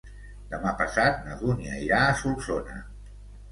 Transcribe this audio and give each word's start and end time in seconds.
Demà 0.53 0.71
passat 0.79 1.19
na 1.27 1.37
Dúnia 1.43 1.77
irà 1.83 2.01
a 2.07 2.17
Solsona. 2.25 2.83